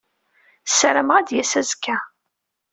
[0.65, 1.97] Ssarameɣ ad d-yas azekka.